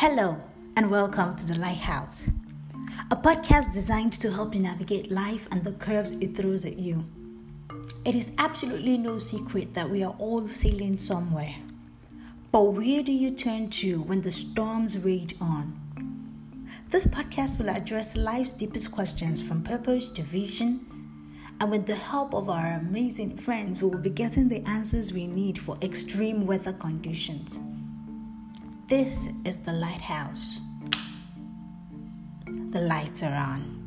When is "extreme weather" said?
25.82-26.72